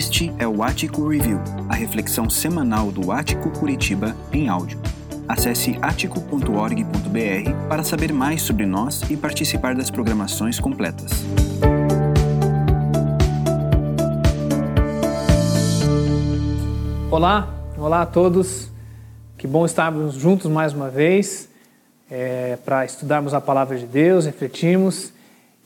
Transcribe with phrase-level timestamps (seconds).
[0.00, 4.80] Este é o Ático Review, a reflexão semanal do Ático Curitiba em áudio.
[5.28, 11.10] Acesse atico.org.br para saber mais sobre nós e participar das programações completas.
[17.10, 18.70] Olá, olá a todos.
[19.36, 21.50] Que bom estarmos juntos mais uma vez
[22.10, 25.12] é, para estudarmos a palavra de Deus, refletirmos.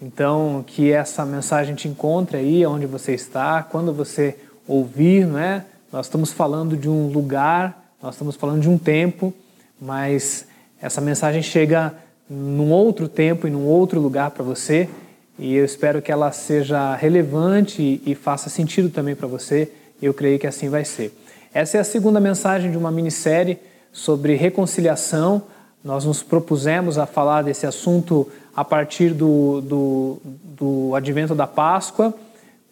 [0.05, 4.36] Então, que essa mensagem te encontre aí onde você está, quando você
[4.68, 5.64] ouvir, não é?
[5.90, 9.32] Nós estamos falando de um lugar, nós estamos falando de um tempo,
[9.81, 10.46] mas
[10.79, 11.95] essa mensagem chega
[12.29, 14.90] num outro tempo e num outro lugar para você,
[15.39, 19.73] e eu espero que ela seja relevante e faça sentido também para você.
[20.03, 21.17] Eu creio que assim vai ser.
[21.54, 23.59] Essa é a segunda mensagem de uma minissérie
[23.90, 25.45] sobre reconciliação.
[25.84, 30.16] Nós nos propusemos a falar desse assunto a partir do, do,
[30.56, 32.14] do advento da Páscoa,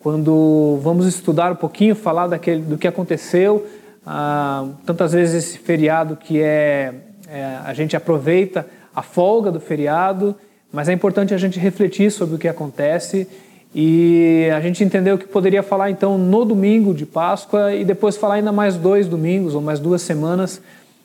[0.01, 3.67] quando vamos estudar um pouquinho, falar daquele, do que aconteceu,
[4.06, 6.95] ah, tantas vezes esse feriado que é,
[7.28, 10.34] é, a gente aproveita a folga do feriado,
[10.72, 13.28] mas é importante a gente refletir sobre o que acontece
[13.75, 18.37] e a gente entendeu que poderia falar então no domingo de Páscoa e depois falar
[18.37, 20.62] ainda mais dois domingos ou mais duas semanas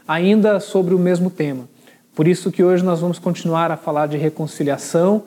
[0.08, 1.68] ainda sobre o mesmo tema.
[2.18, 5.26] Por isso que hoje nós vamos continuar a falar de reconciliação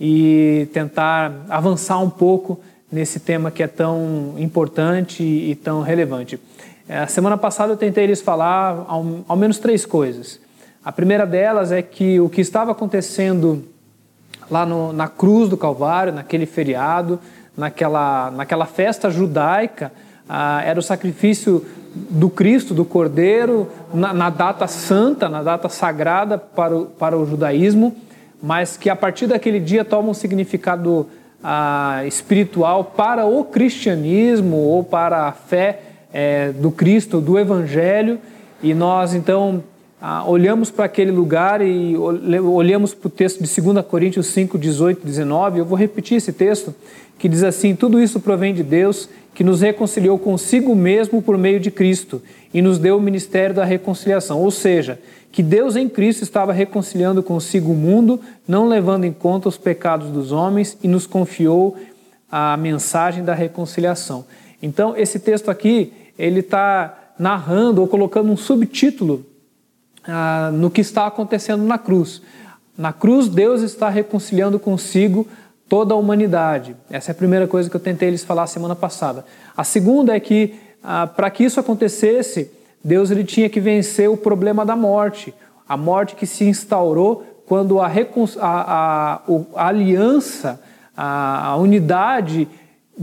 [0.00, 6.38] e tentar avançar um pouco nesse tema que é tão importante e tão relevante.
[6.88, 10.38] É, a semana passada eu tentei lhes falar ao, ao menos três coisas.
[10.84, 13.64] A primeira delas é que o que estava acontecendo
[14.48, 17.18] lá no, na cruz do Calvário, naquele feriado,
[17.56, 19.90] naquela, naquela festa judaica,
[20.28, 26.38] ah, era o sacrifício do Cristo, do Cordeiro, na, na, data santa, na data sagrada
[26.38, 27.94] para o, para o judaísmo,
[28.42, 31.06] mas que a partir daquele dia toma um significado
[31.42, 35.80] ah, espiritual para o cristianismo ou para a fé
[36.12, 38.18] é, do Cristo, do Evangelho,
[38.62, 39.62] e nós então
[40.00, 45.04] ah, olhamos para aquele lugar e olhamos para o texto de 2 Coríntios 5, 18
[45.04, 45.58] 19.
[45.58, 46.74] Eu vou repetir esse texto
[47.18, 51.60] que diz assim: Tudo isso provém de Deus que nos reconciliou consigo mesmo por meio
[51.60, 54.40] de Cristo e nos deu o ministério da reconciliação.
[54.40, 54.98] Ou seja,
[55.32, 60.08] que Deus em Cristo estava reconciliando consigo o mundo, não levando em conta os pecados
[60.08, 61.76] dos homens e nos confiou
[62.30, 64.24] a mensagem da reconciliação.
[64.62, 69.24] Então, esse texto aqui, ele está narrando ou colocando um subtítulo
[70.06, 72.22] ah, no que está acontecendo na cruz.
[72.76, 75.26] Na cruz, Deus está reconciliando consigo
[75.70, 76.74] toda a humanidade.
[76.90, 79.24] Essa é a primeira coisa que eu tentei lhes falar semana passada.
[79.56, 82.50] A segunda é que, ah, para que isso acontecesse,
[82.82, 85.32] Deus ele tinha que vencer o problema da morte.
[85.68, 87.92] A morte que se instaurou quando a, a,
[88.40, 89.22] a,
[89.54, 90.60] a aliança,
[90.96, 92.48] a, unidade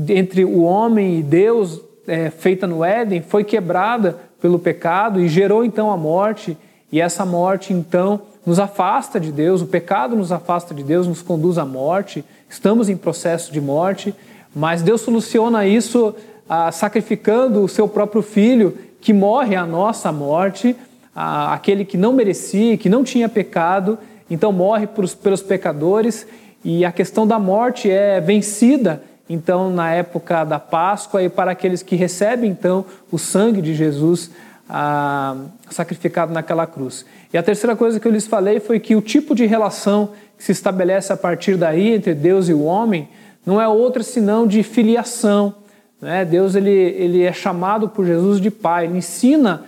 [0.10, 5.64] entre o homem e Deus, é, feita no Éden, foi quebrada pelo pecado e gerou
[5.64, 6.58] então a morte.
[6.92, 11.22] E essa morte, então, nos afasta de Deus, o pecado nos afasta de Deus, nos
[11.22, 14.14] conduz à morte estamos em processo de morte,
[14.56, 16.16] mas Deus soluciona isso
[16.48, 20.76] ah, sacrificando o seu próprio filho, que morre a nossa morte,
[21.16, 23.98] ah, aquele que não merecia, que não tinha pecado,
[24.30, 26.28] então morre por, pelos pecadores,
[26.64, 31.84] e a questão da morte é vencida, então, na época da Páscoa, e para aqueles
[31.84, 34.32] que recebem, então, o sangue de Jesus
[34.70, 35.36] ah,
[35.70, 37.06] sacrificado naquela cruz.
[37.34, 40.44] E a terceira coisa que eu lhes falei foi que o tipo de relação que
[40.44, 43.08] se estabelece a partir daí entre Deus e o homem
[43.46, 45.56] não é outra senão de filiação.
[46.02, 46.26] Né?
[46.26, 49.64] Deus ele, ele é chamado por Jesus de Pai, ele ensina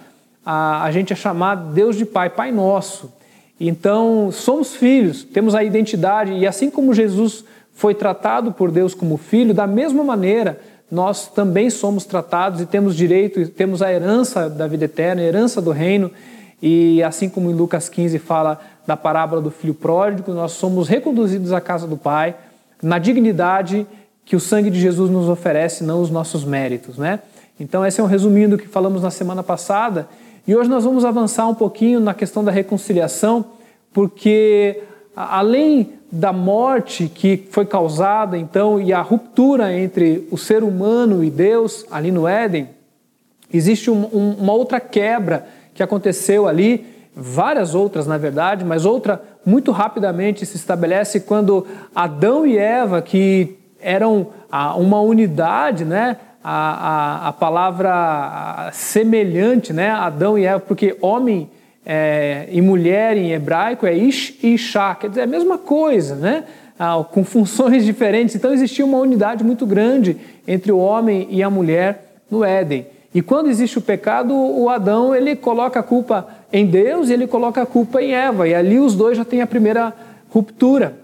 [0.46, 3.12] a, a gente a chamar Deus de Pai, Pai Nosso.
[3.60, 7.44] Então, somos filhos, temos a identidade, e assim como Jesus
[7.74, 10.60] foi tratado por Deus como filho, da mesma maneira
[10.92, 15.62] nós também somos tratados e temos direito, temos a herança da vida eterna, a herança
[15.62, 16.12] do reino,
[16.62, 21.54] e assim como em Lucas 15 fala da parábola do filho pródigo, nós somos reconduzidos
[21.54, 22.36] à casa do Pai
[22.82, 23.86] na dignidade
[24.26, 27.20] que o sangue de Jesus nos oferece, não os nossos méritos, né?
[27.60, 30.08] Então, esse é um resuminho do que falamos na semana passada.
[30.48, 33.46] E hoje nós vamos avançar um pouquinho na questão da reconciliação,
[33.92, 34.82] porque
[35.16, 41.30] além da morte que foi causada, então, e a ruptura entre o ser humano e
[41.30, 42.70] Deus ali no Éden,
[43.54, 46.86] existe um, um, uma outra quebra que aconteceu ali
[47.16, 53.58] várias outras na verdade, mas outra muito rapidamente se estabelece quando Adão e Eva, que
[53.80, 54.28] eram
[54.78, 56.18] uma unidade, né?
[56.42, 59.90] A, a, a palavra semelhante, né?
[59.90, 61.50] Adão e Eva, porque homem
[61.86, 66.16] é, e mulher em hebraico é ish e ishá, quer dizer, é a mesma coisa,
[66.16, 66.44] né?
[66.80, 68.34] ah, com funções diferentes.
[68.36, 70.16] Então existia uma unidade muito grande
[70.48, 72.88] entre o homem e a mulher no Éden.
[73.14, 77.28] E quando existe o pecado, o Adão ele coloca a culpa em Deus e ele
[77.28, 78.48] coloca a culpa em Eva.
[78.48, 79.94] E ali os dois já têm a primeira
[80.30, 80.96] ruptura.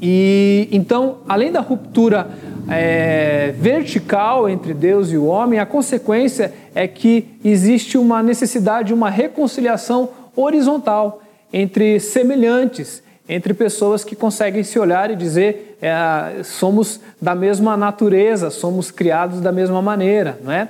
[0.00, 2.26] E então, além da ruptura
[2.70, 8.94] é, vertical entre Deus e o homem, a consequência é que existe uma necessidade de
[8.94, 11.20] uma reconciliação horizontal
[11.52, 18.50] entre semelhantes, entre pessoas que conseguem se olhar e dizer é, somos da mesma natureza,
[18.50, 20.68] somos criados da mesma maneira, não é?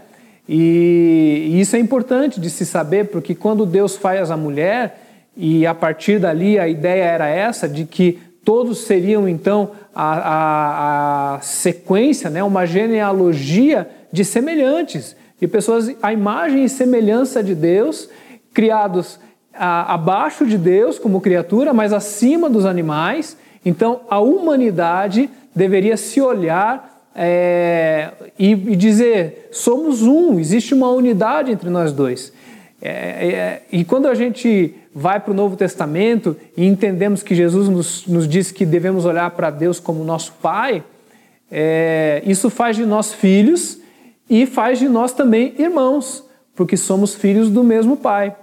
[0.48, 4.98] E, e isso é importante de se saber, porque quando Deus faz a mulher,
[5.36, 11.34] e a partir dali a ideia era essa, de que todos seriam então a, a,
[11.36, 18.08] a sequência, né, uma genealogia de semelhantes, de pessoas à imagem e semelhança de Deus,
[18.52, 19.18] criados
[19.54, 23.36] a, abaixo de Deus como criatura, mas acima dos animais.
[23.64, 31.50] Então a humanidade deveria se olhar é, e, e, dizer: somos um, existe uma unidade
[31.50, 32.32] entre nós dois.
[32.82, 37.68] É, é, e quando a gente vai para o Novo Testamento e entendemos que Jesus
[37.68, 40.82] nos, nos diz que devemos olhar para Deus como nosso Pai,
[41.50, 43.78] é, isso faz de nós filhos
[44.28, 46.24] e faz de nós também irmãos,
[46.54, 48.34] porque somos filhos do mesmo Pai.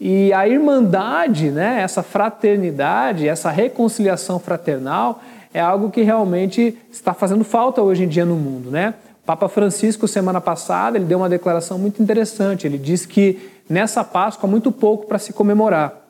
[0.00, 5.22] E a irmandade, né, essa fraternidade, essa reconciliação fraternal,
[5.54, 8.94] é algo que realmente está fazendo falta hoje em dia no mundo, né?
[9.22, 12.66] O Papa Francisco, semana passada, ele deu uma declaração muito interessante.
[12.66, 16.06] Ele disse que nessa Páscoa muito pouco para se comemorar.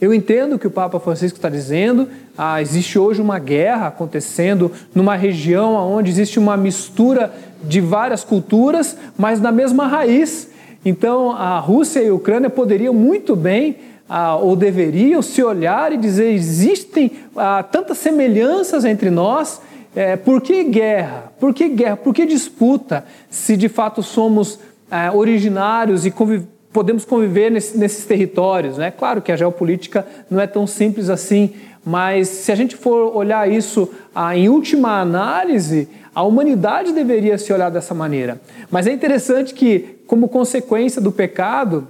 [0.00, 2.08] Eu entendo que o Papa Francisco está dizendo.
[2.36, 7.32] Ah, existe hoje uma guerra acontecendo numa região onde existe uma mistura
[7.62, 10.50] de várias culturas, mas na mesma raiz.
[10.84, 13.76] Então, a Rússia e a Ucrânia poderiam muito bem
[14.08, 19.60] ah, ou deveriam se olhar e dizer: existem ah, tantas semelhanças entre nós,
[19.94, 21.32] é, por que guerra?
[21.38, 21.96] Por que guerra?
[21.96, 24.58] Por que disputa se de fato somos
[24.92, 28.78] ah, originários e conviv podemos conviver nesse, nesses territórios?
[28.78, 28.90] Né?
[28.90, 31.52] Claro que a geopolítica não é tão simples assim,
[31.84, 37.52] mas se a gente for olhar isso ah, em última análise, a humanidade deveria se
[37.52, 38.40] olhar dessa maneira.
[38.70, 41.88] Mas é interessante que, como consequência do pecado,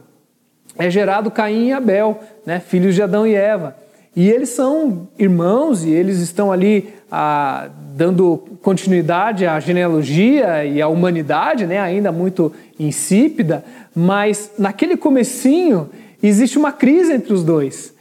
[0.78, 3.76] é gerado Caim e Abel, né, filhos de Adão e Eva.
[4.14, 10.88] E eles são irmãos e eles estão ali ah, dando continuidade à genealogia e à
[10.88, 13.64] humanidade, né, ainda muito insípida,
[13.94, 15.88] mas naquele comecinho
[16.22, 17.94] existe uma crise entre os dois.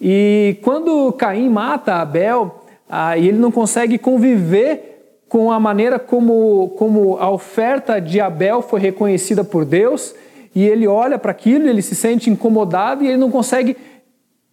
[0.00, 4.88] E quando Caim mata Abel, ah, e ele não consegue conviver
[5.28, 10.14] com a maneira como, como a oferta de Abel foi reconhecida por Deus,
[10.54, 13.76] e ele olha para aquilo, ele se sente incomodado e ele não consegue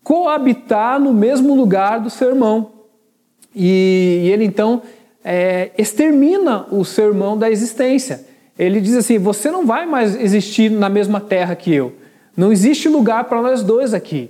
[0.05, 2.73] coabitar no mesmo lugar do seu irmão.
[3.55, 4.83] E, e ele então
[5.23, 8.23] é, extermina o seu irmão da existência.
[8.57, 11.91] Ele diz assim: Você não vai mais existir na mesma terra que eu.
[12.37, 14.29] Não existe lugar para nós dois aqui.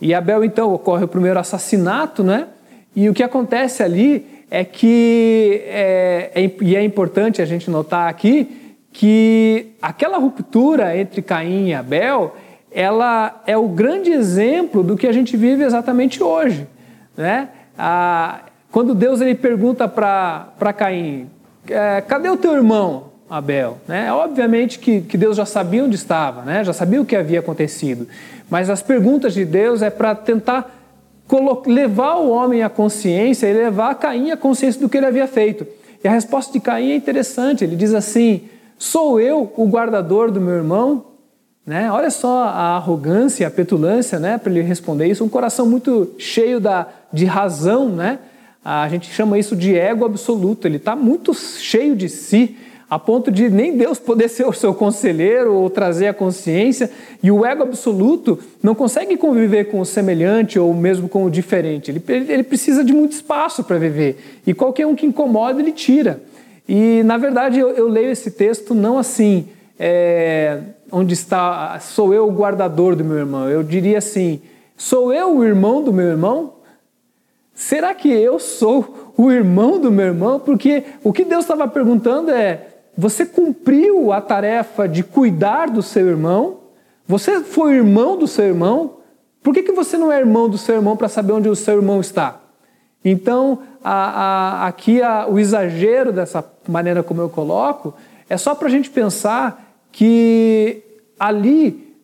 [0.00, 2.48] E Abel então ocorre o primeiro assassinato, né?
[2.94, 8.10] E o que acontece ali é que, é, é, e é importante a gente notar
[8.10, 12.34] aqui, que aquela ruptura entre Caim e Abel,
[12.74, 16.66] ela é o grande exemplo do que a gente vive exatamente hoje.
[17.16, 17.48] Né?
[17.78, 18.40] Ah,
[18.70, 21.28] quando Deus ele pergunta para Caim,
[21.68, 23.78] é, cadê o teu irmão, Abel?
[23.86, 24.12] Né?
[24.12, 26.64] Obviamente que, que Deus já sabia onde estava, né?
[26.64, 28.08] já sabia o que havia acontecido,
[28.50, 30.78] mas as perguntas de Deus é para tentar
[31.66, 35.66] levar o homem à consciência e levar Caim à consciência do que ele havia feito.
[36.04, 40.40] E a resposta de Caim é interessante, ele diz assim, Sou eu o guardador do
[40.40, 41.11] meu irmão?
[41.64, 41.90] Né?
[41.92, 44.36] Olha só a arrogância, a petulância né?
[44.36, 45.24] para ele responder isso.
[45.24, 47.88] Um coração muito cheio da, de razão.
[47.88, 48.18] Né?
[48.64, 50.66] A gente chama isso de ego absoluto.
[50.66, 52.56] Ele está muito cheio de si,
[52.90, 56.90] a ponto de nem Deus poder ser o seu conselheiro ou trazer a consciência.
[57.22, 61.92] E o ego absoluto não consegue conviver com o semelhante ou mesmo com o diferente.
[61.92, 64.40] Ele, ele precisa de muito espaço para viver.
[64.44, 66.20] E qualquer um que incomoda, ele tira.
[66.68, 69.46] E, na verdade, eu, eu leio esse texto não assim,
[69.78, 70.60] é,
[70.92, 73.48] onde está, sou eu o guardador do meu irmão.
[73.48, 74.42] Eu diria assim,
[74.76, 76.54] sou eu o irmão do meu irmão?
[77.54, 80.38] Será que eu sou o irmão do meu irmão?
[80.38, 86.06] Porque o que Deus estava perguntando é: você cumpriu a tarefa de cuidar do seu
[86.08, 86.58] irmão?
[87.06, 88.98] Você foi irmão do seu irmão?
[89.42, 91.74] Por que, que você não é irmão do seu irmão para saber onde o seu
[91.74, 92.40] irmão está?
[93.04, 97.94] Então, a, a, aqui a, o exagero dessa maneira como eu coloco
[98.28, 99.61] é só para a gente pensar
[99.92, 100.82] que
[101.18, 101.94] ali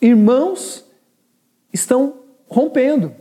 [0.00, 0.84] irmãos
[1.72, 2.14] estão
[2.48, 3.12] rompendo.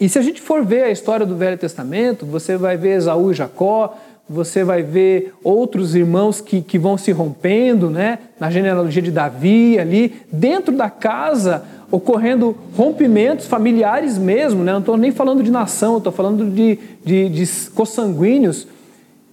[0.00, 3.32] E se a gente for ver a história do Velho Testamento, você vai ver Esaú
[3.32, 3.96] e Jacó,
[4.28, 8.18] você vai ver outros irmãos que, que vão se rompendo, né?
[8.38, 14.72] na genealogia de Davi ali, dentro da casa ocorrendo rompimentos familiares mesmo, né?
[14.72, 18.68] não estou nem falando de nação, estou falando de, de, de consanguíneos.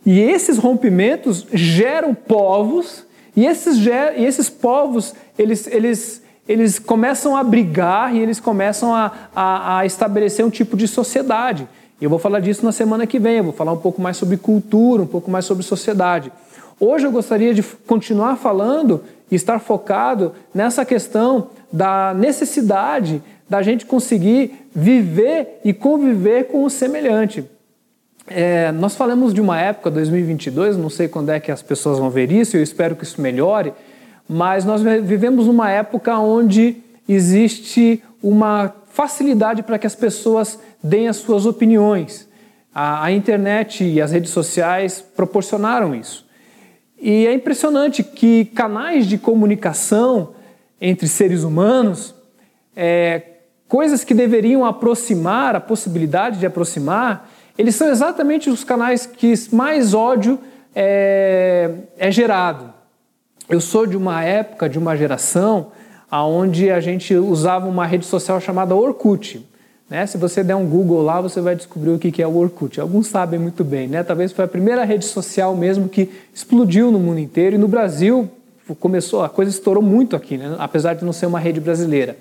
[0.06, 3.04] E esses rompimentos geram povos,
[3.36, 9.12] e esses, e esses povos, eles, eles, eles começam a brigar e eles começam a,
[9.36, 11.68] a, a estabelecer um tipo de sociedade.
[12.00, 14.38] Eu vou falar disso na semana que vem, eu vou falar um pouco mais sobre
[14.38, 16.32] cultura, um pouco mais sobre sociedade.
[16.80, 23.86] Hoje eu gostaria de continuar falando e estar focado nessa questão da necessidade da gente
[23.86, 27.46] conseguir viver e conviver com o semelhante.
[28.28, 32.10] É, nós falamos de uma época, 2022, não sei quando é que as pessoas vão
[32.10, 33.72] ver isso, eu espero que isso melhore,
[34.28, 36.78] mas nós vivemos uma época onde
[37.08, 42.28] existe uma facilidade para que as pessoas deem as suas opiniões.
[42.74, 46.26] A, a internet e as redes sociais proporcionaram isso.
[47.00, 50.34] E é impressionante que canais de comunicação
[50.82, 52.16] entre seres humanos,
[52.76, 53.22] é,
[53.68, 59.94] coisas que deveriam aproximar, a possibilidade de aproximar, eles são exatamente os canais que mais
[59.94, 60.40] ódio
[60.76, 62.74] é, é gerado.
[63.50, 65.68] Eu sou de uma época, de uma geração,
[66.12, 69.46] onde a gente usava uma rede social chamada Orkut.
[69.90, 70.06] Né?
[70.06, 72.80] Se você der um Google lá, você vai descobrir o que é o Orkut.
[72.82, 74.04] Alguns sabem muito bem, né?
[74.04, 78.30] Talvez foi a primeira rede social mesmo que explodiu no mundo inteiro e no Brasil
[78.74, 80.56] começou, a coisa estourou muito aqui, né?
[80.58, 82.18] apesar de não ser uma rede brasileira.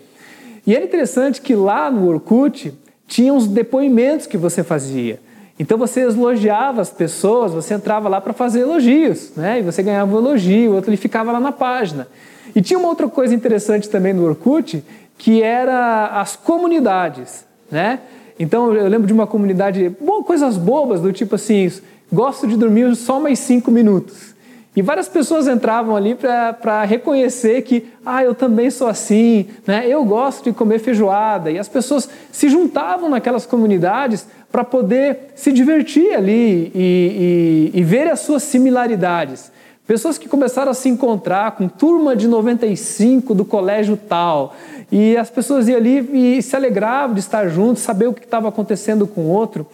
[0.66, 2.74] E era interessante que lá no Orkut
[3.06, 5.20] tinha uns depoimentos que você fazia.
[5.58, 9.60] Então você elogiava as pessoas, você entrava lá para fazer elogios, né?
[9.60, 12.08] E você ganhava um elogio, o outro ele ficava lá na página.
[12.54, 14.84] E tinha uma outra coisa interessante também no Orkut,
[15.16, 18.00] que era as comunidades, né?
[18.38, 21.70] Então eu lembro de uma comunidade, bom, coisas bobas do tipo assim,
[22.12, 24.33] gosto de dormir só mais cinco minutos.
[24.76, 29.86] E várias pessoas entravam ali para reconhecer que, ah, eu também sou assim, né?
[29.88, 31.50] eu gosto de comer feijoada.
[31.50, 37.82] E as pessoas se juntavam naquelas comunidades para poder se divertir ali e, e, e
[37.84, 39.52] ver as suas similaridades.
[39.86, 44.56] Pessoas que começaram a se encontrar com turma de 95 do colégio tal.
[44.90, 48.48] E as pessoas iam ali e se alegravam de estar juntos, saber o que estava
[48.48, 49.66] acontecendo com o outro.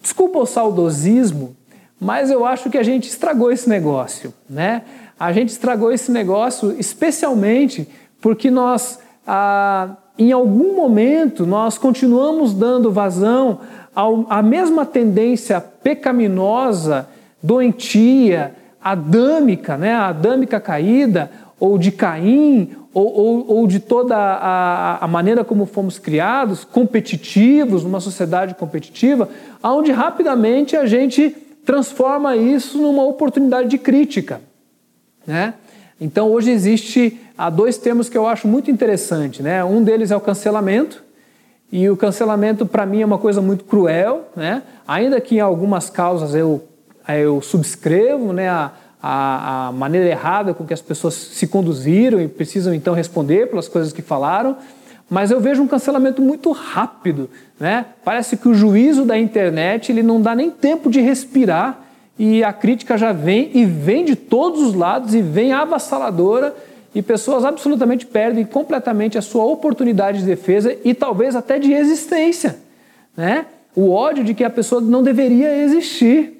[0.00, 1.56] Desculpa o saudosismo,
[2.00, 4.82] mas eu acho que a gente estragou esse negócio, né?
[5.18, 7.88] A gente estragou esse negócio especialmente
[8.20, 13.60] porque nós, ah, em algum momento, nós continuamos dando vazão
[14.28, 17.08] à mesma tendência pecaminosa,
[17.42, 25.04] doentia, adâmica, né, a adâmica caída, ou de Caim, ou, ou, ou de toda a,
[25.04, 29.28] a, maneira como fomos criados, competitivos, numa sociedade competitiva,
[29.62, 31.34] onde rapidamente a gente
[31.66, 34.40] transforma isso numa oportunidade de crítica.
[35.26, 35.52] Né?
[36.00, 39.42] Então hoje existe há dois termos que eu acho muito interessante.
[39.42, 39.62] Né?
[39.62, 41.04] Um deles é o cancelamento,
[41.70, 44.62] e o cancelamento para mim é uma coisa muito cruel, né?
[44.86, 46.62] ainda que em algumas causas eu
[47.14, 52.26] eu subscrevo né, a, a, a, maneira errada com que as pessoas se conduziram e
[52.26, 54.56] precisam então responder pelas coisas que falaram,
[55.08, 57.30] mas eu vejo um cancelamento muito rápido.
[57.58, 57.86] Né?
[58.04, 61.80] Parece que o juízo da internet ele não dá nem tempo de respirar
[62.18, 66.54] e a crítica já vem e vem de todos os lados e vem avassaladora
[66.94, 72.58] e pessoas absolutamente perdem completamente a sua oportunidade de defesa e talvez até de existência.
[73.16, 73.46] Né?
[73.74, 76.32] O ódio de que a pessoa não deveria existir.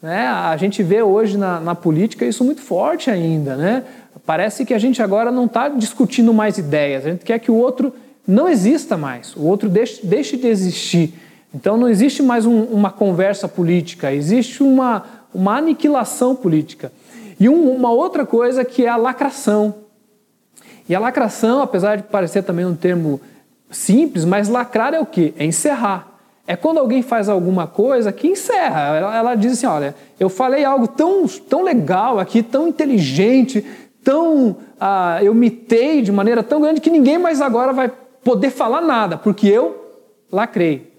[0.00, 0.26] Né?
[0.26, 3.54] A gente vê hoje na, na, política isso muito forte ainda.
[3.54, 3.84] Né?
[4.24, 7.56] Parece que a gente agora não está discutindo mais ideias, a gente quer que o
[7.56, 7.92] outro
[8.28, 11.14] não exista mais, o outro deixe, deixe de existir.
[11.54, 16.92] Então não existe mais um, uma conversa política, existe uma, uma aniquilação política.
[17.40, 19.76] E um, uma outra coisa que é a lacração.
[20.86, 23.18] E a lacração, apesar de parecer também um termo
[23.70, 25.32] simples, mas lacrar é o quê?
[25.38, 26.20] É encerrar.
[26.46, 28.94] É quando alguém faz alguma coisa que encerra.
[28.94, 33.64] Ela, ela diz assim: olha, eu falei algo tão, tão legal aqui, tão inteligente,
[34.04, 34.56] tão.
[34.78, 37.90] Ah, eu mitei de maneira tão grande que ninguém mais agora vai
[38.28, 40.92] poder falar nada, porque eu lacrei.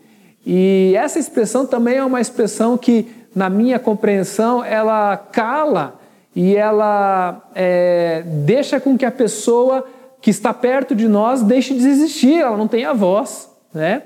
[0.43, 5.99] E essa expressão também é uma expressão que, na minha compreensão, ela cala
[6.35, 9.85] e ela é, deixa com que a pessoa
[10.19, 14.01] que está perto de nós deixe de existir, ela não tem a voz, né?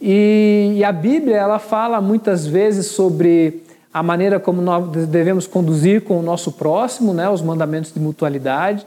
[0.00, 6.04] E, e, a Bíblia ela fala muitas vezes sobre a maneira como nós devemos conduzir
[6.04, 8.86] com o nosso próximo, né, os mandamentos de mutualidade.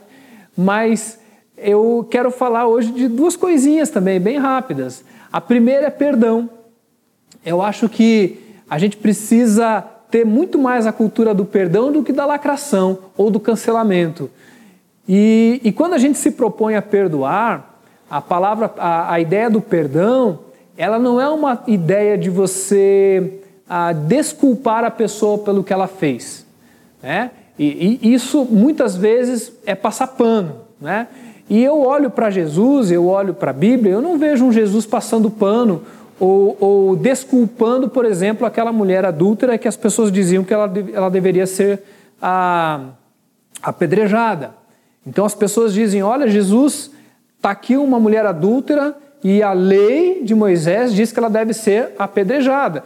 [0.56, 1.19] Mas
[1.62, 5.04] eu quero falar hoje de duas coisinhas também, bem rápidas.
[5.32, 6.48] A primeira é perdão.
[7.44, 8.38] eu acho que
[8.68, 13.30] a gente precisa ter muito mais a cultura do perdão do que da lacração ou
[13.30, 14.30] do cancelamento.
[15.08, 19.60] E, e quando a gente se propõe a perdoar, a palavra, a, a ideia do
[19.60, 20.40] perdão,
[20.76, 26.44] ela não é uma ideia de você a, desculpar a pessoa pelo que ela fez.
[27.02, 27.30] Né?
[27.58, 30.56] E, e isso muitas vezes é passar pano.
[30.80, 31.06] Né?
[31.50, 34.86] E eu olho para Jesus, eu olho para a Bíblia, eu não vejo um Jesus
[34.86, 35.82] passando pano
[36.20, 41.10] ou, ou, desculpando, por exemplo, aquela mulher adúltera que as pessoas diziam que ela, ela
[41.10, 41.82] deveria ser
[42.22, 42.90] a,
[43.60, 44.54] apedrejada.
[45.04, 46.92] Então as pessoas dizem: olha, Jesus,
[47.36, 51.94] está aqui uma mulher adúltera e a lei de Moisés diz que ela deve ser
[51.98, 52.84] apedrejada.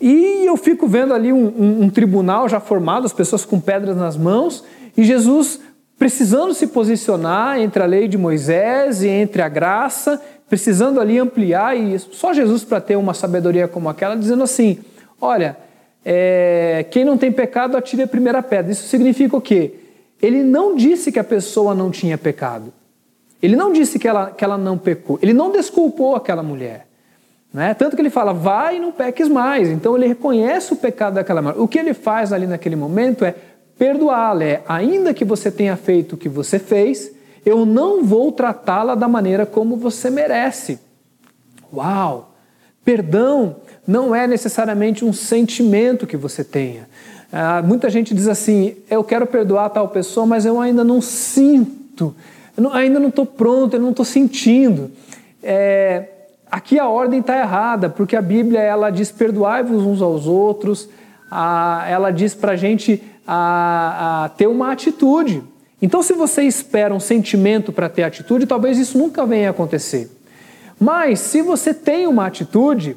[0.00, 3.96] E eu fico vendo ali um, um, um tribunal já formado, as pessoas com pedras
[3.96, 4.64] nas mãos,
[4.96, 5.60] e Jesus
[5.98, 11.76] precisando se posicionar entre a lei de Moisés e entre a graça, precisando ali ampliar,
[11.76, 14.78] e só Jesus para ter uma sabedoria como aquela, dizendo assim:
[15.20, 15.56] olha,
[16.04, 18.70] é, quem não tem pecado, atire a primeira pedra.
[18.70, 19.74] Isso significa o quê?
[20.22, 22.72] Ele não disse que a pessoa não tinha pecado.
[23.42, 25.18] Ele não disse que ela, que ela não pecou.
[25.20, 26.86] Ele não desculpou aquela mulher.
[27.52, 27.74] Né?
[27.74, 29.68] Tanto que ele fala, vai e não peques mais.
[29.68, 31.58] Então ele reconhece o pecado daquela mulher.
[31.58, 33.34] O que ele faz ali naquele momento é
[33.78, 34.44] perdoá-la.
[34.44, 37.12] É, ainda que você tenha feito o que você fez,
[37.44, 40.78] eu não vou tratá-la da maneira como você merece.
[41.72, 42.34] Uau!
[42.84, 43.56] Perdão
[43.86, 46.88] não é necessariamente um sentimento que você tenha.
[47.32, 52.14] Ah, muita gente diz assim: eu quero perdoar tal pessoa, mas eu ainda não sinto,
[52.56, 54.90] não, ainda não estou pronto, eu não estou sentindo.
[55.42, 56.08] É,
[56.50, 60.88] aqui a ordem está errada, porque a Bíblia ela diz: perdoai-vos uns aos outros,
[61.30, 65.42] ah, ela diz para a gente ah, ter uma atitude.
[65.80, 70.10] Então, se você espera um sentimento para ter atitude, talvez isso nunca venha a acontecer.
[70.78, 72.96] Mas, se você tem uma atitude,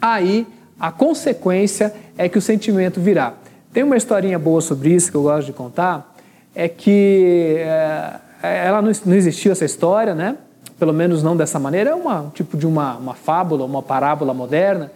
[0.00, 0.46] aí
[0.78, 3.34] a consequência é que o sentimento virá.
[3.72, 6.14] Tem uma historinha boa sobre isso que eu gosto de contar,
[6.54, 8.20] é que é,
[8.66, 10.36] ela não, não existiu essa história, né?
[10.78, 14.32] Pelo menos não dessa maneira, é uma, um tipo de uma, uma fábula, uma parábola
[14.34, 14.90] moderna,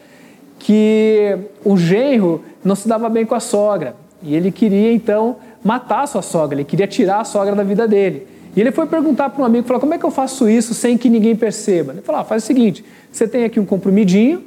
[0.59, 6.03] que o genro não se dava bem com a sogra e ele queria então matar
[6.03, 8.27] a sua sogra, ele queria tirar a sogra da vida dele.
[8.57, 10.97] E ele foi perguntar para um amigo, falou, como é que eu faço isso sem
[10.97, 11.93] que ninguém perceba?
[11.93, 14.45] Ele falou, ah, faz o seguinte, você tem aqui um comprimidinho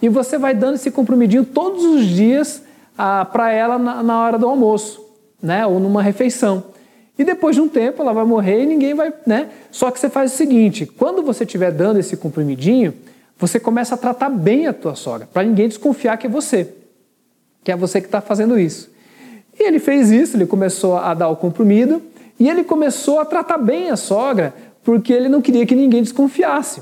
[0.00, 2.62] e você vai dando esse comprimidinho todos os dias
[2.96, 5.04] ah, para ela na, na, hora do almoço,
[5.42, 5.66] né?
[5.66, 6.64] ou numa refeição.
[7.18, 9.12] E depois de um tempo ela vai morrer e ninguém vai...
[9.26, 9.48] Né?
[9.70, 12.94] Só que você faz o seguinte, quando você estiver dando esse comprimidinho,
[13.38, 16.72] você começa a tratar bem a tua sogra, para ninguém desconfiar que é você,
[17.62, 18.89] que é você que está fazendo isso.
[19.60, 22.00] E ele fez isso, ele começou a dar o comprimido
[22.38, 26.80] e ele começou a tratar bem a sogra, porque ele não queria que ninguém desconfiasse.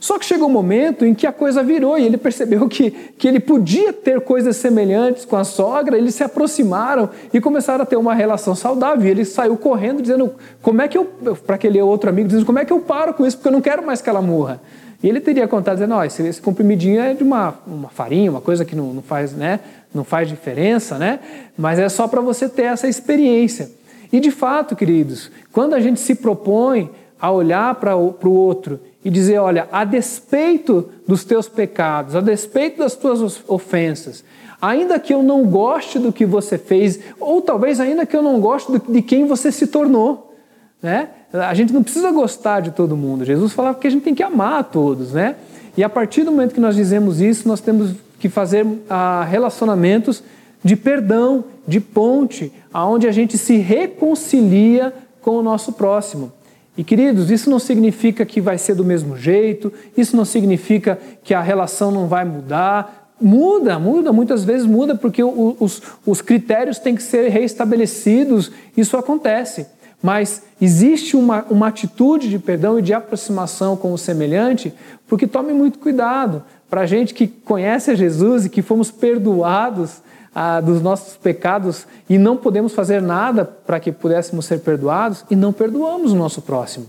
[0.00, 3.28] Só que chegou um momento em que a coisa virou e ele percebeu que, que
[3.28, 7.96] ele podia ter coisas semelhantes com a sogra, eles se aproximaram e começaram a ter
[7.96, 9.06] uma relação saudável.
[9.06, 11.04] E ele saiu correndo dizendo: Como é que eu,
[11.46, 13.36] para aquele outro amigo, dizendo: Como é que eu paro com isso?
[13.36, 14.60] Porque eu não quero mais que ela morra.
[15.02, 18.40] E ele teria contado, dizendo: Ó, esse, esse comprimidinho é de uma, uma farinha, uma
[18.40, 19.60] coisa que não, não faz, né?
[19.96, 21.18] Não faz diferença, né?
[21.56, 23.70] Mas é só para você ter essa experiência.
[24.12, 29.10] E de fato, queridos, quando a gente se propõe a olhar para o outro e
[29.10, 34.22] dizer: olha, a despeito dos teus pecados, a despeito das tuas ofensas,
[34.60, 38.38] ainda que eu não goste do que você fez, ou talvez ainda que eu não
[38.40, 40.34] goste de quem você se tornou,
[40.82, 41.08] né?
[41.32, 43.24] A gente não precisa gostar de todo mundo.
[43.24, 45.36] Jesus falava que a gente tem que amar a todos, né?
[45.76, 50.22] E a partir do momento que nós dizemos isso, nós temos que fazer ah, relacionamentos
[50.62, 56.32] de perdão, de ponte, aonde a gente se reconcilia com o nosso próximo.
[56.76, 61.32] E queridos, isso não significa que vai ser do mesmo jeito, isso não significa que
[61.32, 63.14] a relação não vai mudar.
[63.18, 69.66] Muda, muda, muitas vezes muda, porque os, os critérios têm que ser reestabelecidos, isso acontece.
[70.02, 74.72] Mas existe uma, uma atitude de perdão e de aproximação com o semelhante,
[75.06, 76.42] porque tome muito cuidado.
[76.68, 80.02] Para a gente que conhece a Jesus e que fomos perdoados
[80.34, 85.36] ah, dos nossos pecados e não podemos fazer nada para que pudéssemos ser perdoados e
[85.36, 86.86] não perdoamos o nosso próximo.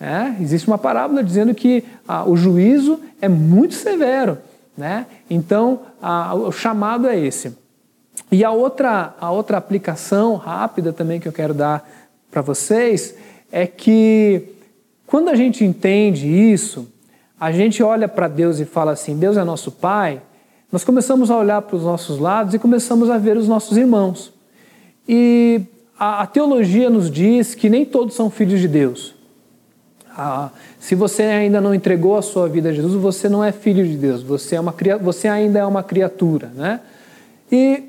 [0.00, 4.38] É, existe uma parábola dizendo que ah, o juízo é muito severo.
[4.76, 5.06] Né?
[5.30, 7.56] Então, ah, o chamado é esse.
[8.30, 11.88] E a outra, a outra aplicação rápida também que eu quero dar
[12.34, 13.14] para vocês
[13.52, 14.42] é que
[15.06, 16.88] quando a gente entende isso,
[17.38, 20.20] a gente olha para Deus e fala assim: Deus é nosso Pai,
[20.72, 24.32] nós começamos a olhar para os nossos lados e começamos a ver os nossos irmãos.
[25.08, 25.60] E
[25.96, 29.14] a, a teologia nos diz que nem todos são filhos de Deus.
[30.10, 33.86] Ah, se você ainda não entregou a sua vida a Jesus, você não é filho
[33.86, 36.50] de Deus, você, é uma, você ainda é uma criatura.
[36.52, 36.80] Né?
[37.50, 37.84] E,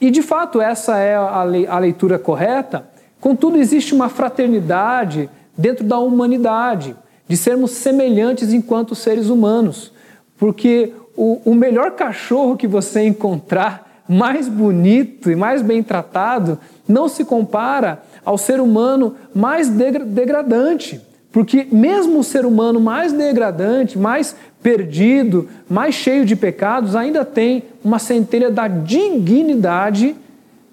[0.00, 2.95] e de fato, essa é a, a leitura correta.
[3.20, 6.94] Contudo, existe uma fraternidade dentro da humanidade,
[7.26, 9.92] de sermos semelhantes enquanto seres humanos.
[10.36, 17.08] Porque o, o melhor cachorro que você encontrar, mais bonito e mais bem tratado, não
[17.08, 21.00] se compara ao ser humano mais degradante.
[21.32, 27.64] Porque mesmo o ser humano mais degradante, mais perdido, mais cheio de pecados, ainda tem
[27.84, 30.16] uma centelha da dignidade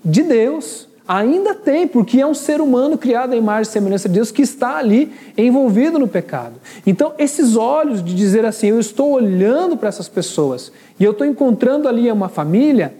[0.04, 0.88] de Deus.
[1.08, 4.42] Ainda tem, porque é um ser humano criado à imagem e semelhança de Deus que
[4.42, 6.56] está ali envolvido no pecado.
[6.88, 11.28] Então, esses olhos de dizer assim, eu estou olhando para essas pessoas e eu estou
[11.28, 12.96] encontrando ali uma família,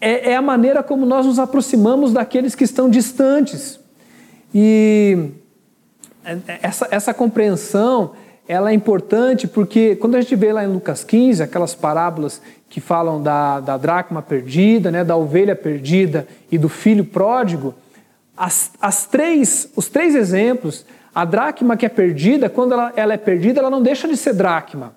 [0.00, 3.78] é, é a maneira como nós nos aproximamos daqueles que estão distantes.
[4.52, 5.30] E
[6.24, 8.12] é, é, essa, essa compreensão
[8.50, 12.80] ela é importante porque quando a gente vê lá em Lucas 15 aquelas parábolas que
[12.80, 17.72] falam da, da dracma perdida, né, da ovelha perdida e do filho pródigo,
[18.36, 20.84] as, as três, os três exemplos,
[21.14, 24.34] a dracma que é perdida, quando ela, ela é perdida, ela não deixa de ser
[24.34, 24.96] dracma.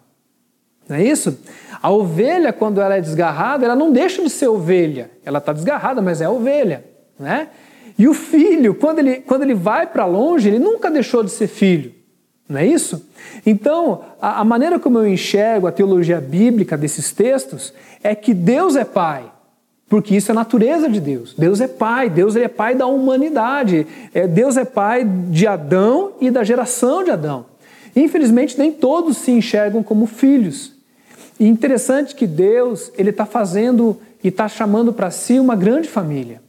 [0.89, 1.37] Não é isso?
[1.79, 5.11] A ovelha, quando ela é desgarrada, ela não deixa de ser ovelha.
[5.23, 6.83] Ela está desgarrada, mas é ovelha.
[7.19, 7.49] Né?
[7.99, 11.45] E o filho, quando ele, quando ele vai para longe, ele nunca deixou de ser
[11.45, 12.01] filho.
[12.47, 13.08] Não é isso?
[13.45, 18.75] Então, a, a, maneira como eu enxergo a teologia bíblica desses textos é que Deus
[18.75, 19.32] é Pai,
[19.88, 21.34] porque isso é a natureza de Deus.
[21.38, 23.88] Deus é Pai, Deus é Pai da humanidade.
[24.13, 27.45] É, Deus é Pai de Adão e da geração de Adão.
[27.95, 30.73] Infelizmente, nem todos se enxergam como filhos.
[31.39, 36.42] E interessante que Deus ele está fazendo e está chamando para si uma grande família.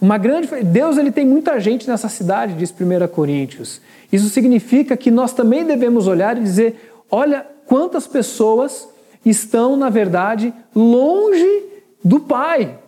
[0.00, 3.80] Uma grande Deus ele tem muita gente nessa cidade, diz 1 Coríntios.
[4.12, 8.88] Isso significa que nós também devemos olhar e dizer: olha quantas pessoas
[9.24, 11.62] estão, na verdade, longe
[12.02, 12.78] do Pai.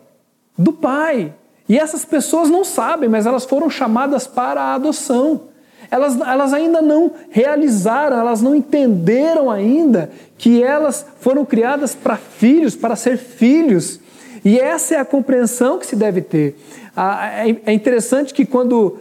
[0.57, 1.33] Do Pai.
[1.69, 5.43] E essas pessoas não sabem, mas elas foram chamadas para a adoção.
[5.89, 12.75] Elas, elas ainda não realizaram, elas não entenderam ainda que elas foram criadas para filhos,
[12.75, 14.00] para ser filhos.
[14.43, 16.55] E essa é a compreensão que se deve ter.
[16.95, 18.97] É, é interessante que quando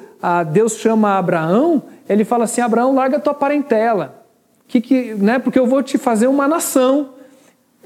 [0.53, 4.25] Deus chama Abraão, ele fala assim: Abraão, larga tua parentela,
[4.69, 7.15] que, que, né, porque eu vou te fazer uma nação.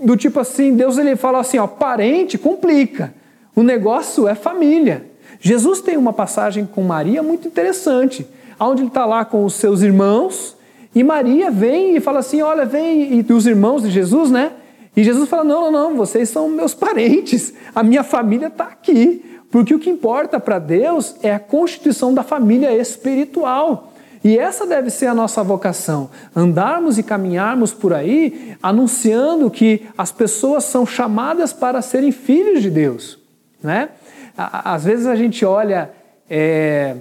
[0.03, 3.15] Do tipo assim, Deus ele fala assim: ó, parente complica,
[3.55, 5.07] o negócio é família.
[5.41, 8.27] Jesus tem uma passagem com Maria muito interessante,
[8.59, 10.57] onde ele está lá com os seus irmãos,
[10.95, 14.53] e Maria vem e fala assim: olha, vem, e os irmãos de Jesus, né?
[14.97, 19.31] E Jesus fala: não, não, não, vocês são meus parentes, a minha família está aqui.
[19.51, 23.93] Porque o que importa para Deus é a constituição da família espiritual.
[24.25, 30.11] E essa deve ser a nossa vocação: andarmos e caminharmos por aí anunciando que as
[30.11, 33.19] pessoas são chamadas para serem filhos de Deus.
[33.63, 33.91] Né?
[34.37, 35.93] Às vezes a gente olha
[36.29, 36.97] é,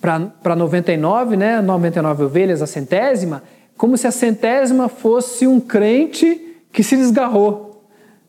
[0.00, 3.42] para 99, né, 99 ovelhas, a centésima,
[3.76, 7.82] como se a centésima fosse um crente que se desgarrou.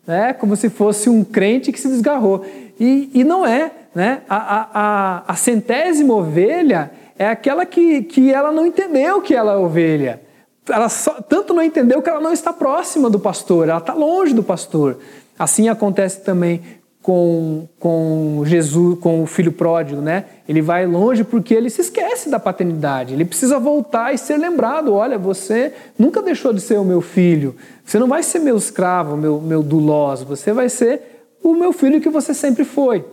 [0.06, 0.32] Né?
[0.32, 2.44] Como se fosse um crente que se desgarrou.
[2.78, 3.70] E, e não é.
[3.94, 4.22] Né?
[4.28, 9.56] A, a, a, centésima ovelha é aquela que, que ela não entendeu que ela é
[9.56, 10.20] ovelha.
[10.68, 14.32] Ela só, tanto não entendeu que ela não está próxima do pastor, ela está longe
[14.32, 14.98] do pastor.
[15.38, 16.62] Assim acontece também
[17.02, 20.26] com, com Jesus, com o filho pródigo, né?
[20.48, 23.14] Ele vai longe porque ele se esquece da paternidade.
[23.14, 27.56] Ele precisa voltar e ser lembrado: olha, você nunca deixou de ser o meu filho.
[27.84, 30.26] Você não vai ser meu escravo, meu, meu duloso.
[30.26, 33.04] Você vai ser o meu filho que você sempre foi.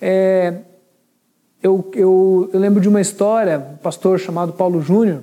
[0.00, 0.54] É,
[1.62, 5.22] eu, eu, eu, lembro de uma história, um pastor chamado Paulo Júnior,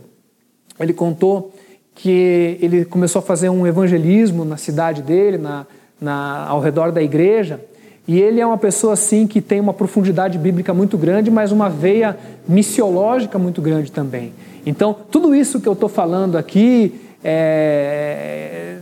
[0.80, 1.52] ele contou
[1.96, 5.66] que ele começou a fazer um evangelismo na cidade dele, na,
[6.00, 7.60] na, ao redor da igreja,
[8.08, 11.70] e ele é uma pessoa assim que tem uma profundidade bíblica muito grande, mas uma
[11.70, 12.18] veia
[12.48, 14.34] missiológica muito grande também.
[14.66, 18.78] Então, tudo isso que eu estou falando aqui, é,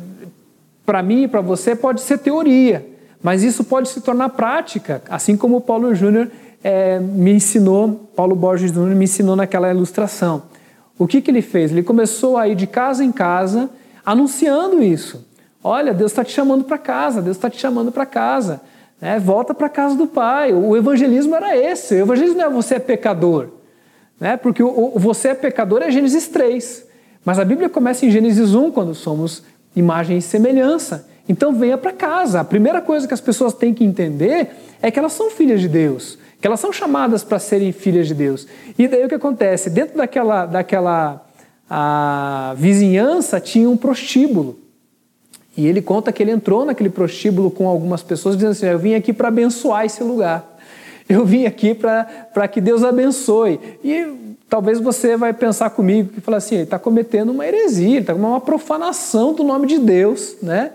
[0.86, 2.86] para mim e para você, pode ser teoria,
[3.22, 6.30] mas isso pode se tornar prática, assim como o Paulo Júnior
[6.64, 10.44] é, me ensinou, Paulo Borges Júnior me ensinou naquela ilustração.
[10.98, 11.72] O que, que ele fez?
[11.72, 13.70] Ele começou a ir de casa em casa
[14.06, 15.26] anunciando isso.
[15.64, 18.62] Olha, Deus está te chamando para casa, Deus está te chamando para casa.
[19.02, 19.20] Né?
[19.20, 20.54] Volta para a casa do Pai.
[20.54, 21.96] O evangelismo era esse.
[21.96, 23.50] O evangelismo não é você é pecador.
[24.20, 24.38] Né?
[24.38, 26.86] Porque o, o você é pecador é Gênesis 3.
[27.24, 29.44] Mas a Bíblia começa em Gênesis 1, quando somos
[29.76, 31.08] imagem e semelhança.
[31.28, 32.40] Então venha para casa.
[32.40, 34.50] A primeira coisa que as pessoas têm que entender
[34.82, 38.14] é que elas são filhas de Deus, que elas são chamadas para serem filhas de
[38.14, 38.48] Deus.
[38.78, 39.70] E daí o que acontece?
[39.70, 41.26] Dentro daquela, daquela
[41.70, 44.60] a vizinhança tinha um prostíbulo.
[45.58, 48.94] E ele conta que ele entrou naquele prostíbulo com algumas pessoas dizendo assim: Eu vim
[48.94, 50.56] aqui para abençoar esse lugar.
[51.08, 53.60] Eu vim aqui para que Deus abençoe.
[53.84, 58.14] E talvez você vai pensar comigo que fala assim: ele está cometendo uma heresia, está
[58.14, 60.72] cometendo uma profanação do nome de Deus, né?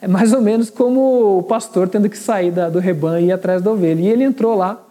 [0.00, 3.32] É mais ou menos como o pastor tendo que sair da, do rebanho e ir
[3.32, 4.00] atrás da ovelha.
[4.00, 4.84] E ele entrou lá.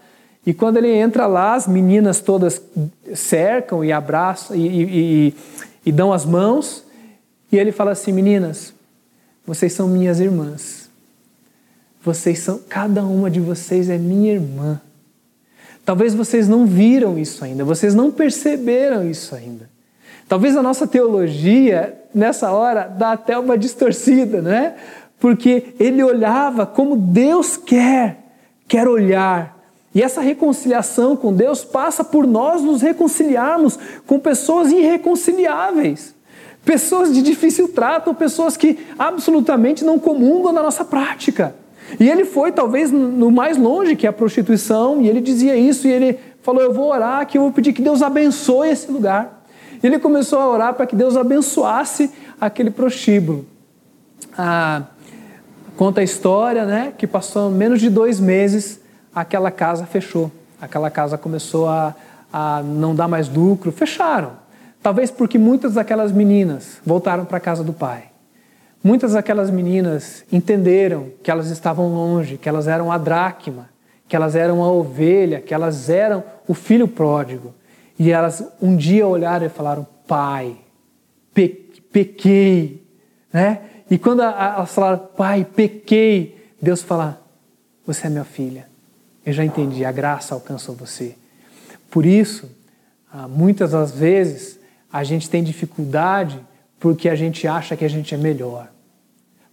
[0.45, 2.62] E quando ele entra lá, as meninas todas
[3.13, 5.36] cercam e abraçam e, e, e,
[5.86, 6.84] e dão as mãos.
[7.52, 8.73] E ele fala assim: Meninas,
[9.48, 10.90] vocês são minhas irmãs.
[12.04, 14.82] Vocês são, cada uma de vocês é minha irmã.
[15.86, 19.70] Talvez vocês não viram isso ainda, vocês não perceberam isso ainda.
[20.28, 24.76] Talvez a nossa teologia, nessa hora, dá até uma distorcida, né?
[25.18, 28.18] Porque ele olhava como Deus quer,
[28.68, 29.58] quer olhar.
[29.96, 36.14] E essa reconciliação com Deus passa por nós nos reconciliarmos com pessoas irreconciliáveis.
[36.67, 41.56] Pessoas de difícil trato, pessoas que absolutamente não comungam da nossa prática.
[41.97, 45.88] E ele foi talvez no mais longe que é a prostituição, e ele dizia isso,
[45.88, 49.45] e ele falou: Eu vou orar, que eu vou pedir que Deus abençoe esse lugar.
[49.82, 53.45] E ele começou a orar para que Deus abençoasse aquele prostíbulo.
[54.38, 54.82] Ah,
[55.77, 58.82] conta a história, né, que passou menos de dois meses,
[59.15, 60.30] aquela casa fechou.
[60.62, 61.95] Aquela casa começou a,
[62.34, 64.47] a não dar mais lucro, fecharam.
[64.82, 68.06] Talvez porque muitas daquelas meninas voltaram para a casa do pai.
[68.84, 73.70] Muitas daquelas meninas entenderam que elas estavam longe, que elas eram a dracma,
[74.08, 77.54] que elas eram a ovelha, que elas eram o filho pródigo.
[78.00, 80.56] E elas um dia olharam e falaram: Pai,
[81.34, 81.50] pe
[81.92, 82.86] pequei.
[83.34, 83.62] Né?
[83.90, 87.22] E quando elas falaram: Pai, pequei, Deus fala:
[87.86, 88.68] Você é minha filha.
[89.26, 91.16] Eu já entendi, a graça alcançou você.
[91.92, 92.50] Por isso,
[93.12, 94.57] ah, muitas das vezes,
[94.98, 96.44] a gente tem dificuldade
[96.80, 98.68] porque a gente acha que a gente é melhor.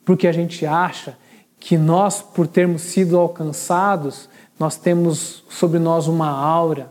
[0.02, 1.18] Porque a gente acha
[1.60, 4.26] que nós, por termos sido alcançados,
[4.58, 6.90] nós temos sobre nós uma aura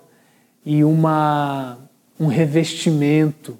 [0.63, 1.79] e uma,
[2.19, 3.57] um revestimento.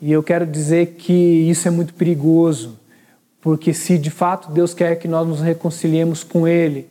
[0.00, 2.78] E eu quero dizer que isso é muito perigoso,
[3.40, 6.88] porque se de fato Deus quer que nós nos reconciliemos com Ele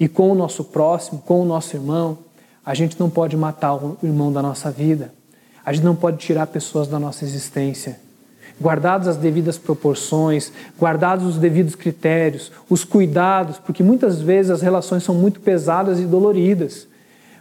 [0.00, 2.16] e com o nosso próximo, com o nosso irmão,
[2.64, 5.12] a gente não pode matar o irmão da nossa vida.
[5.64, 7.98] A gente não pode tirar pessoas da nossa existência.
[8.60, 15.02] Guardadas as devidas proporções, guardados os devidos critérios, os cuidados, porque muitas vezes as relações
[15.02, 16.86] são muito pesadas e doloridas.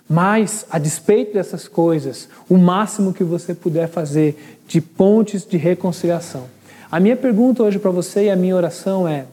[0.09, 6.45] Mas, a despeito dessas coisas, o máximo que você puder fazer de pontes de reconciliação.
[6.91, 9.25] A minha pergunta hoje para você e a minha oração é: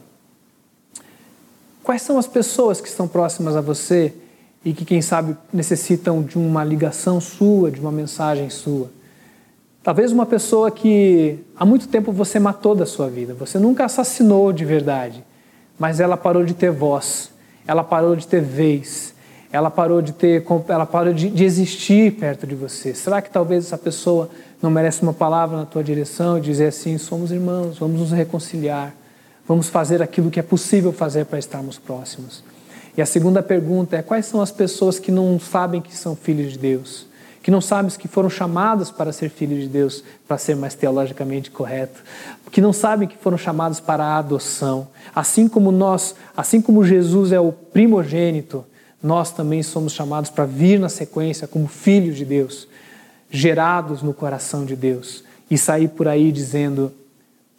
[1.83, 4.13] quais são as pessoas que estão próximas a você
[4.63, 8.89] e que, quem sabe, necessitam de uma ligação sua, de uma mensagem sua.
[9.83, 14.53] Talvez uma pessoa que há muito tempo você matou da sua vida, você nunca assassinou
[14.53, 15.23] de verdade,
[15.79, 17.31] mas ela parou de ter voz,
[17.65, 19.15] ela parou de ter vez,
[19.51, 22.93] ela parou de ter, ela parou de, de existir perto de você.
[22.93, 24.29] Será que talvez essa pessoa
[24.61, 28.93] não merece uma palavra na tua direção e dizer assim: somos irmãos, vamos nos reconciliar,
[29.47, 32.43] vamos fazer aquilo que é possível fazer para estarmos próximos?
[32.95, 36.53] E a segunda pergunta é: quais são as pessoas que não sabem que são filhos
[36.53, 37.07] de Deus?
[37.41, 41.49] Que não sabem que foram chamadas para ser filhos de Deus, para ser mais teologicamente
[41.49, 42.03] correto,
[42.51, 44.87] que não sabem que foram chamados para a adoção.
[45.15, 48.63] Assim como nós, assim como Jesus é o primogênito,
[49.01, 52.67] nós também somos chamados para vir na sequência como filhos de Deus,
[53.31, 56.93] gerados no coração de Deus e sair por aí dizendo: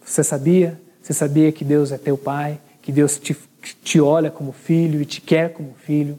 [0.04, 0.80] Você sabia?
[1.02, 2.58] Você sabia que Deus é teu Pai?
[2.80, 3.36] Que Deus te
[3.82, 6.18] te olha como filho e te quer como filho.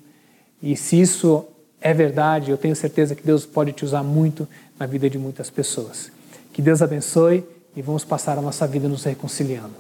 [0.61, 1.45] E se isso
[1.81, 4.47] é verdade, eu tenho certeza que Deus pode te usar muito
[4.79, 6.11] na vida de muitas pessoas.
[6.53, 7.43] Que Deus abençoe
[7.75, 9.73] e vamos passar a nossa vida nos reconciliando.